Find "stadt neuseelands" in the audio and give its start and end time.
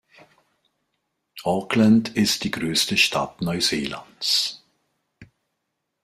2.97-4.63